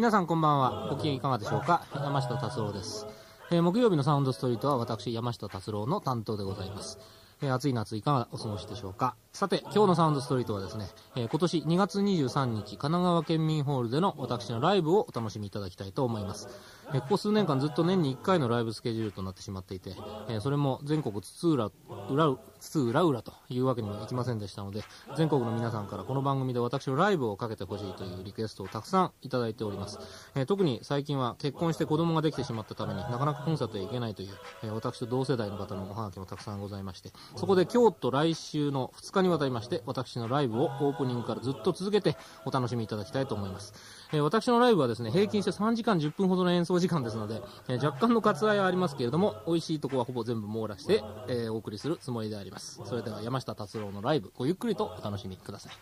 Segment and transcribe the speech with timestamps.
[0.00, 0.88] 皆さんこんばんは。
[0.88, 1.84] ご機嫌いかがでしょうか？
[1.92, 3.06] 山下達郎です、
[3.50, 6.98] えー木曜日のサウンドストリートは私山下達郎の担当でございます。
[7.42, 9.14] えー暑い夏いかがお過ごしでしょうか？
[9.32, 16.48] さて今日のサウンドストリートはですね、えー今年2月23日神奈川県民ホールでの私のライブをお楽しみいただきたいと思います、
[16.92, 19.90] えーここ数年間ずっと年に1回のライブスケジュールとなってしまっていて、
[20.28, 21.70] えーそれも全国津々
[22.10, 24.82] 浦々津々浦々というわけにもいきませんでしたので
[25.16, 29.98] 全国の皆さんからこの番組で私のライブをかけてほしいというリクエストをたくさんいただいております、
[30.34, 34.28] えー特に最近は結婚して子供ができてしまったためになかなかコンサートへ行けないという、
[34.64, 43.74] えー私と同世代の方のおはがきもたくさんございましてそこで今日と来週の2日にわたりまして私のライブをオープニングからずっと続けてお楽しみいただきたいと思います、
[44.12, 52.80] えー私のライブはですね平均して3時間10分ほどの演奏時間ですので、えー若干の割愛はありますけれども美味しいとこはほぼ全部網羅して、えーお送りするつもりであります。
[52.84, 55.72] それでは山下達郎のライブごゆっくりとお楽しみください。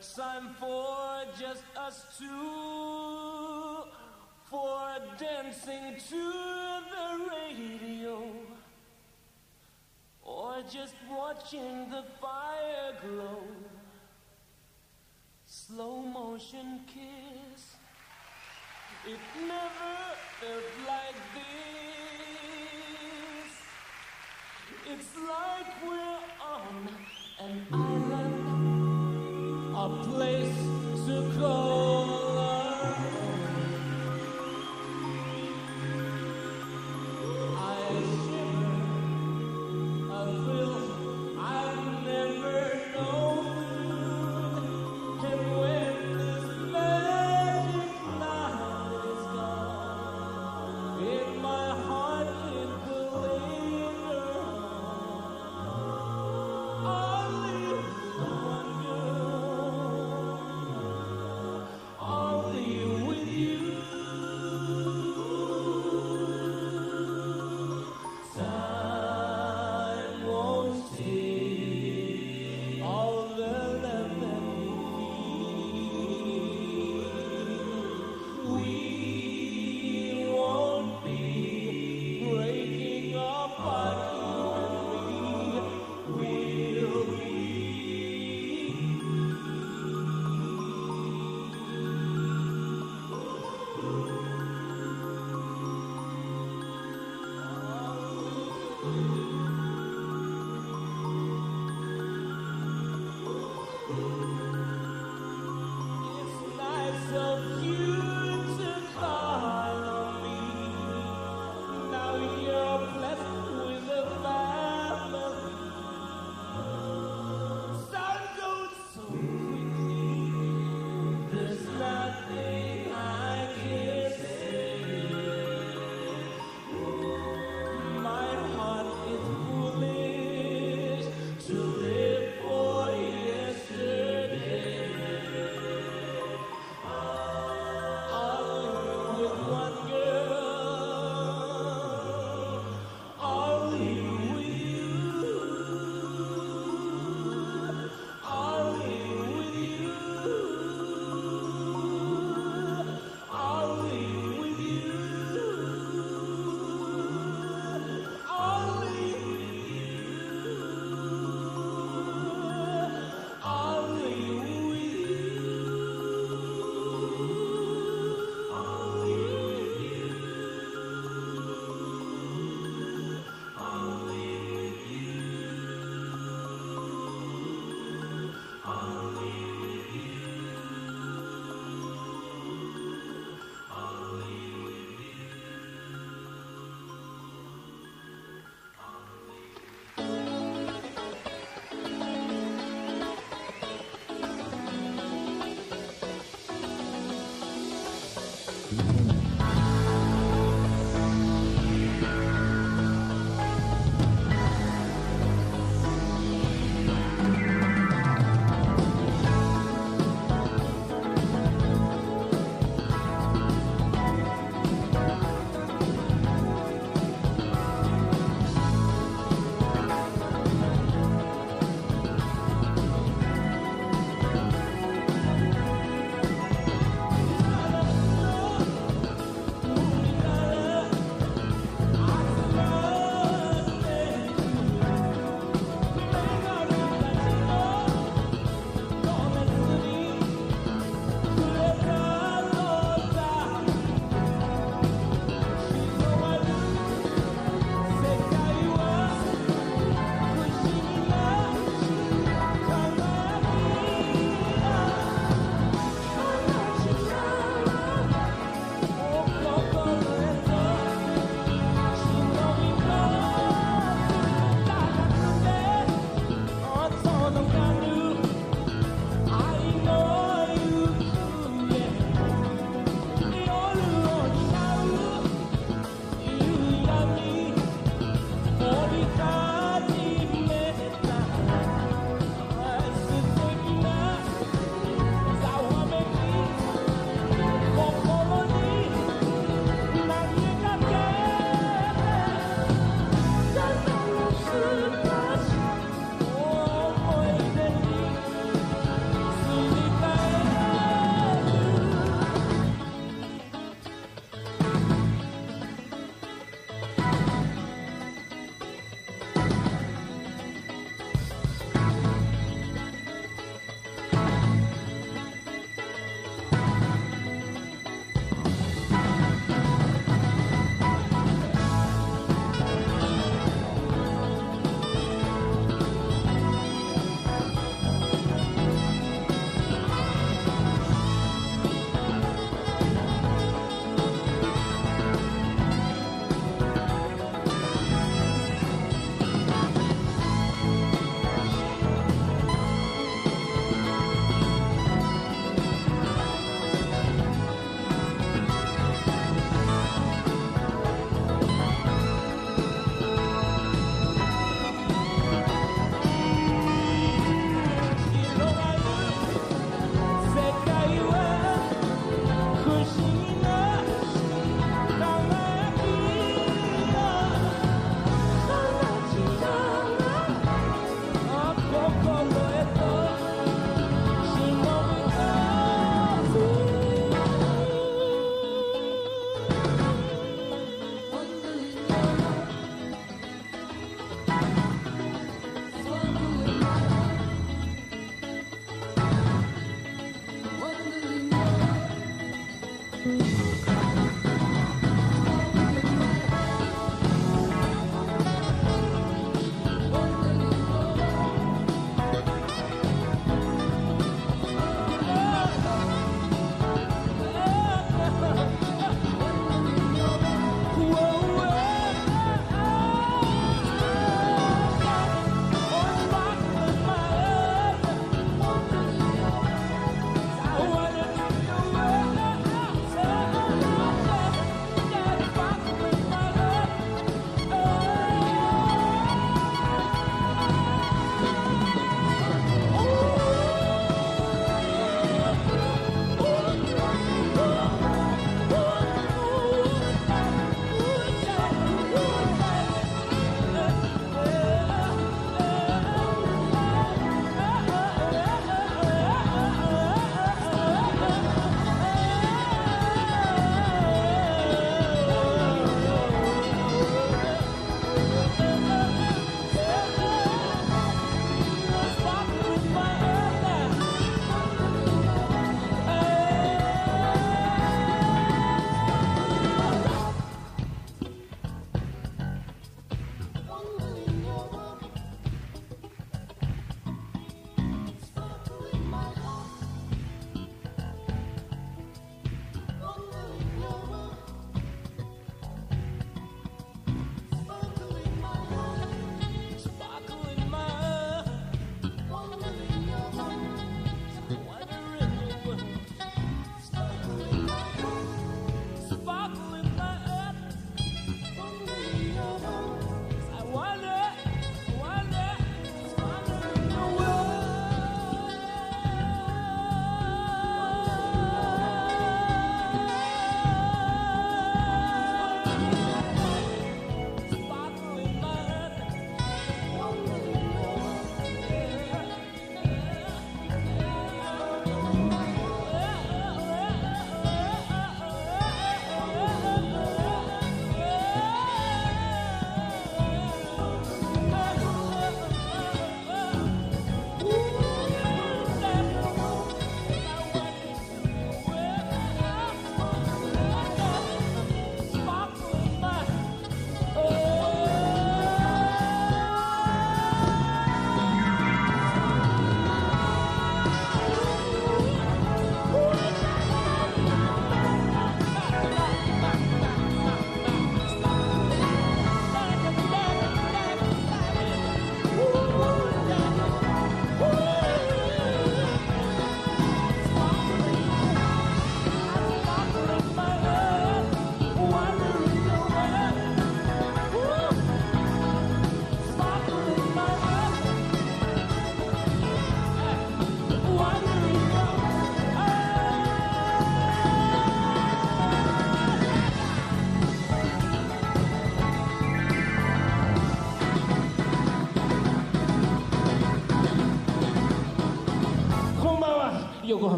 [0.00, 3.84] time for just us two,
[4.50, 6.32] for dancing to
[6.92, 8.16] the radio,
[10.22, 13.42] or just watching the fire glow
[15.66, 17.76] slow motion kiss.
[19.06, 19.94] It never
[20.40, 21.44] felt like this.
[24.92, 26.24] It's like we're
[26.56, 26.88] on
[27.40, 28.03] an island,
[29.84, 30.56] a place
[31.04, 32.23] to call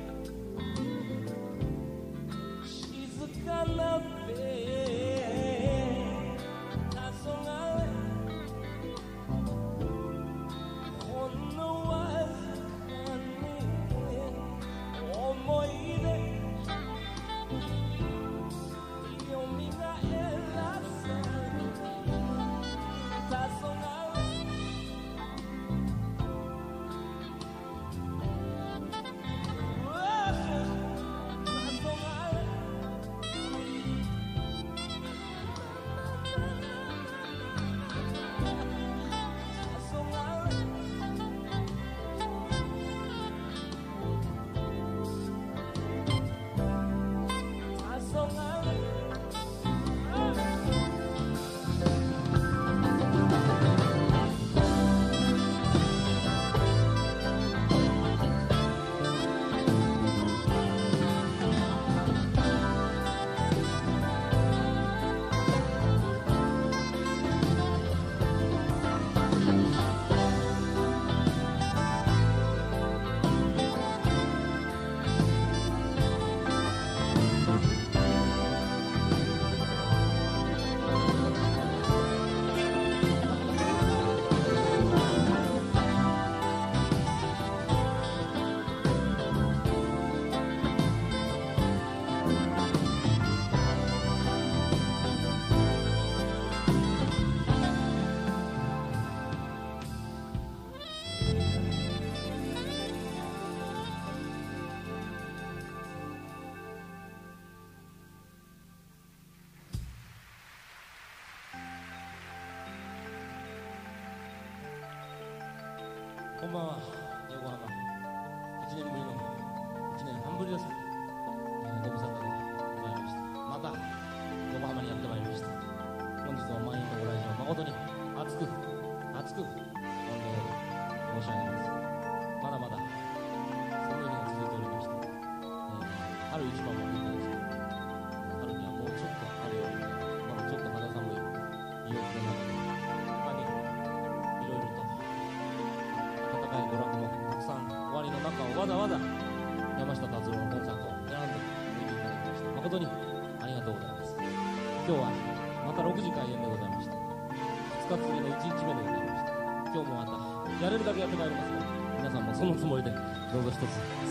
[159.73, 161.65] 今日もまたやれるだけやってまいりますから
[161.97, 162.91] 皆さんもそのつもりで
[163.33, 163.61] どうぞ一つ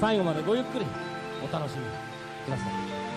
[0.01, 0.85] 最後までごゆっくり
[1.49, 1.85] お楽しみ
[2.45, 3.12] ください。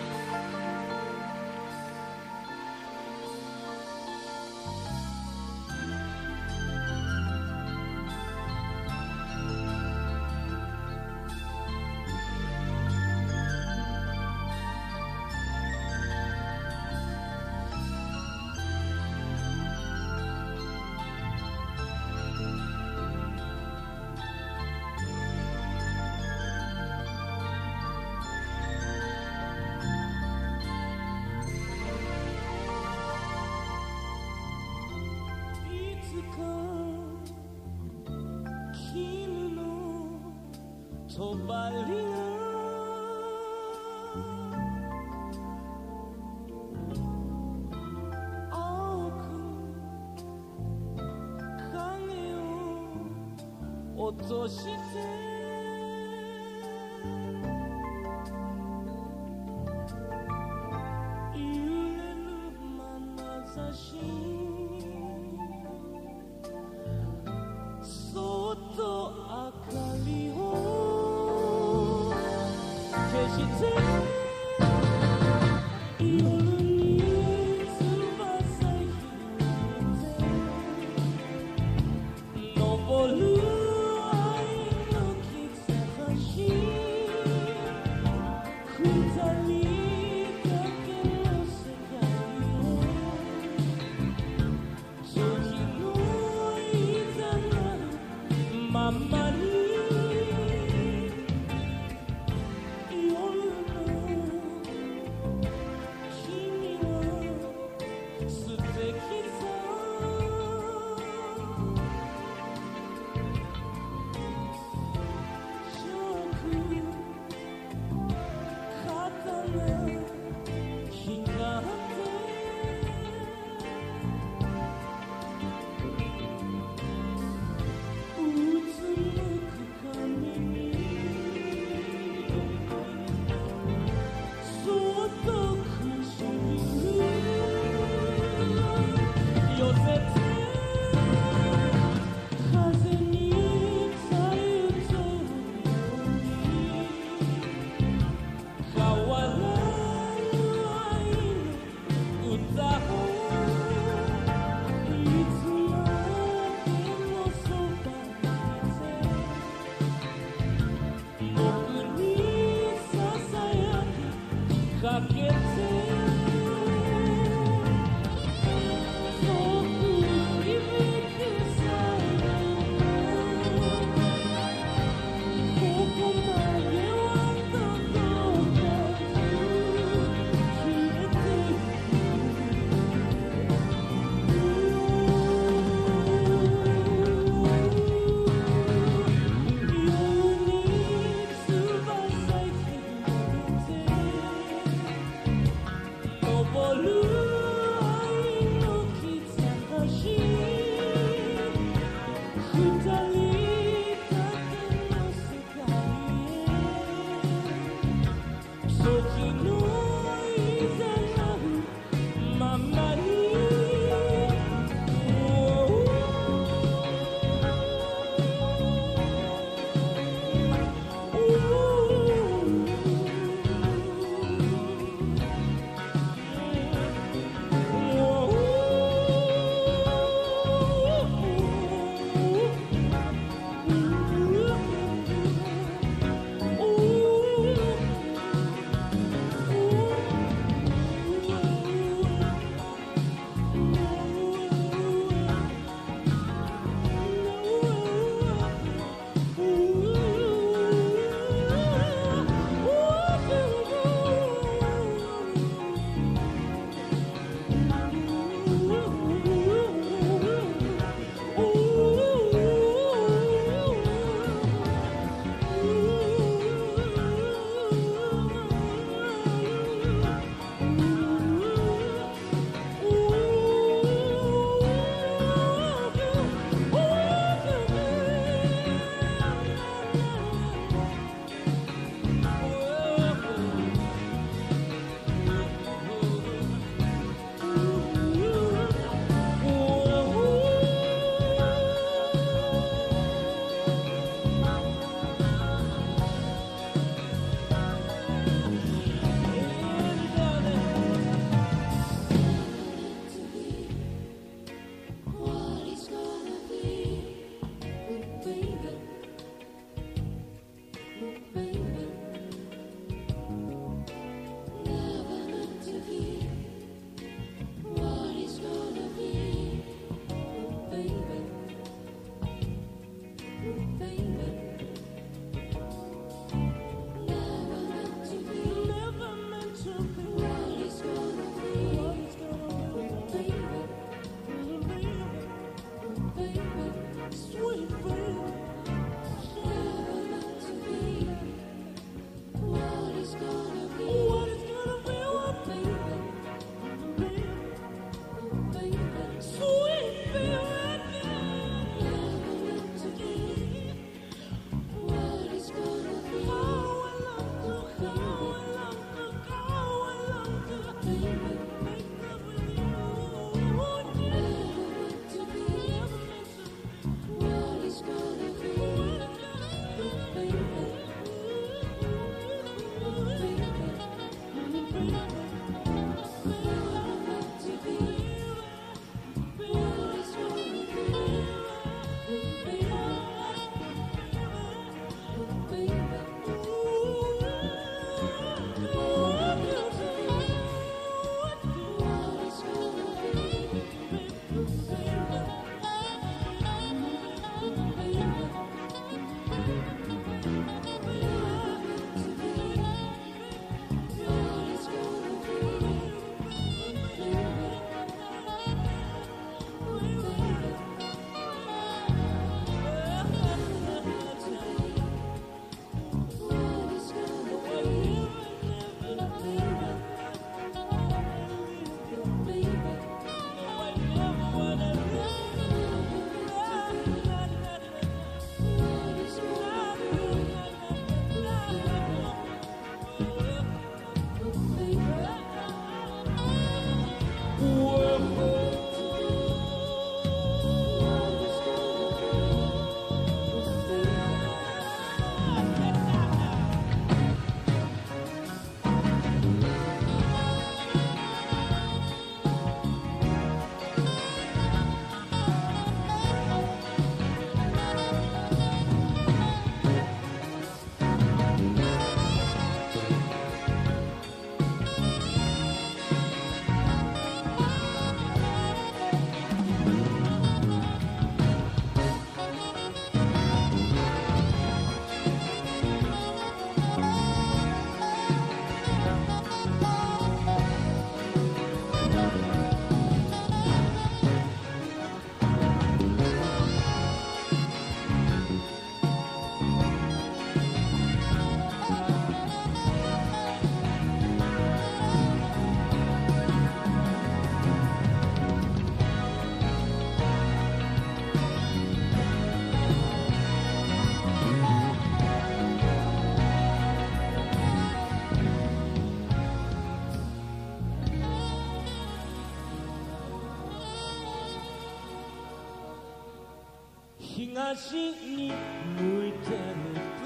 [517.56, 518.34] 昔に
[518.78, 519.36] 向いてる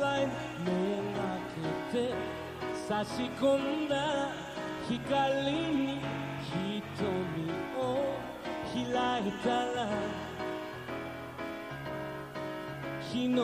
[0.01, 0.71] ライ目
[1.13, 1.27] 開
[1.91, 2.15] けて
[2.89, 4.29] 差し込んだ
[4.89, 5.99] 光に
[6.41, 8.15] 瞳を
[8.73, 9.89] 開いたら
[13.01, 13.43] 昨日の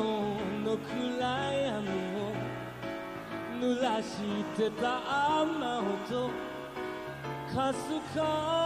[0.76, 2.32] 暗闇を
[3.60, 4.22] 濡らし
[4.56, 6.30] てた雨音
[7.52, 8.65] かすか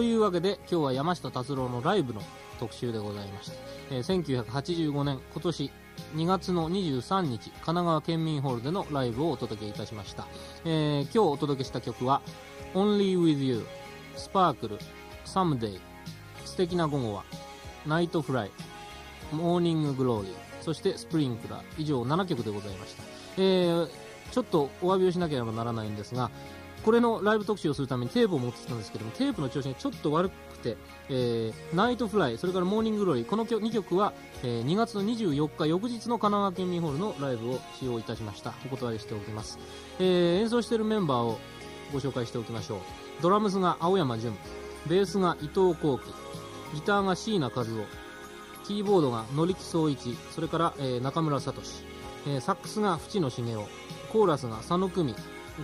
[0.00, 2.22] というわけで今日は山下達郎のライブの
[2.58, 3.56] 特集でございました、
[3.90, 5.70] えー1985年今年
[6.14, 10.26] 2月の23日神奈川県民ホールでのライブをお届けいたしました、
[10.64, 12.22] えー今日お届けした曲は
[12.72, 13.66] 「Only With You」
[14.16, 14.78] 「Sparkle」
[15.26, 15.78] 「Someday」
[16.46, 17.24] 「素敵な午後は」
[17.86, 18.50] 「Night Fly」
[19.30, 20.34] 「Morning Glory」
[20.64, 23.02] そして「スプリンクラー」以上7曲でございました、
[23.36, 26.30] えーちょっとお詫びをしなければならないんですが
[26.84, 30.76] これのライブ特集をするためにテープを持ってきたんですけどもテープの調子がちょっと悪くて、
[31.08, 34.12] えー Night Fly それから Morning Glory この2曲は、
[34.42, 38.54] えー2月の24日翌日の神奈川県民ホールのライブを使用いたしました。
[38.66, 39.58] お断りしておきます、
[39.98, 41.38] えー演奏しているメンバーを
[41.92, 42.78] ご紹介しておきましょう。
[43.22, 44.34] ドラムスが青山純
[44.88, 46.04] ベースが伊藤広規
[46.74, 47.66] ギターが椎名和夫
[48.64, 51.60] キーボードが野力奏一それから、えー中村哲、
[52.26, 53.58] えーサックスが淵野茂雄
[54.12, 55.14] コーラスが佐野久美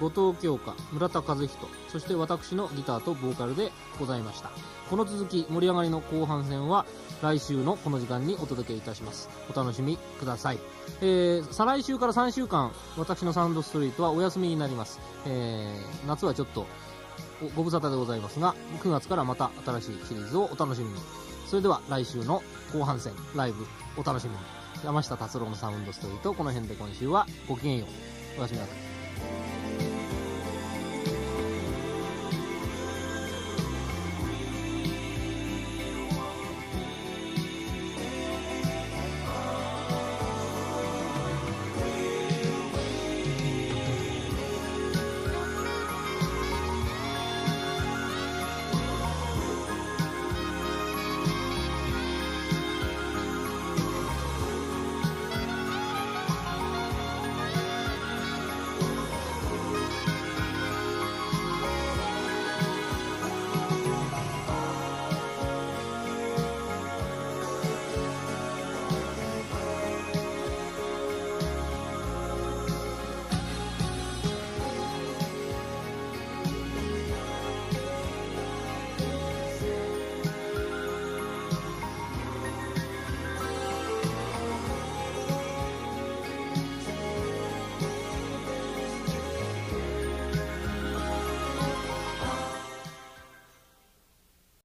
[0.01, 1.49] 後藤京香村田和人
[1.89, 4.51] そして私のギターとボーカルでございました。
[4.91, 6.87] この続き盛り上がりの後半戦は
[7.23, 9.29] 来週のこの時間にお届けいたします。
[9.53, 10.59] お楽しみください、
[11.01, 16.67] えー再来週から3週間私のサウンドストリートはお休みになります、えー夏はちょっと
[17.55, 20.95] ご無沙汰でございますが9月からまた新しいシリーズをお楽しみに。
[21.47, 22.43] それでは来週の
[22.73, 23.67] 後半戦ライブ
[23.97, 24.37] お楽しみに。
[24.85, 28.39] 山下達郎のサウンドストリートこの辺で今週はごきげんよう。
[28.39, 28.86] おやすみなさい。